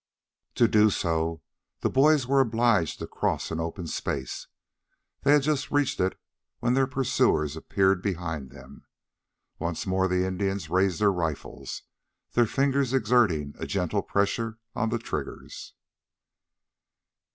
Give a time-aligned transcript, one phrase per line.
[0.55, 1.43] To do so,
[1.81, 4.47] the boys were obliged to cross an open space.
[5.21, 6.19] They had just reached it,
[6.57, 8.87] when their pursuers appeared behind them.
[9.59, 11.83] Once more the Indians raised their rifles,
[12.31, 15.75] their fingers exerting a gentle pressure on the triggers.